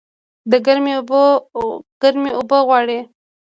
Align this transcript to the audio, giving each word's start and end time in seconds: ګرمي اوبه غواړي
ګرمي 0.65 0.93
اوبه 2.37 2.57
غواړي 2.67 2.99